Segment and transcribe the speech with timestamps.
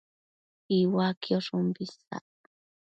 [0.79, 2.29] Iuaquiosh umbi isac